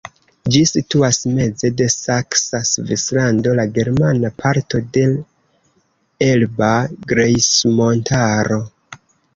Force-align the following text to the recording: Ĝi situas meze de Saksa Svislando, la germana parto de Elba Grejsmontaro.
Ĝi 0.53 0.61
situas 0.69 1.19
meze 1.39 1.69
de 1.81 1.87
Saksa 1.95 2.61
Svislando, 2.71 3.53
la 3.61 3.67
germana 3.77 4.33
parto 4.43 4.83
de 4.97 5.07
Elba 6.31 6.75
Grejsmontaro. 7.15 8.65